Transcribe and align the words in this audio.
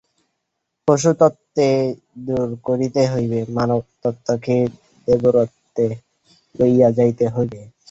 পশুত্বকে 0.87 1.69
দূর 2.27 2.49
করিতে 2.67 3.01
হইবে, 3.11 3.39
মানবত্বকে 3.49 4.57
দেবত্বে 5.07 5.85
লইয়া 6.55 6.89
যাইতে 6.97 7.25
হইবে। 7.27 7.59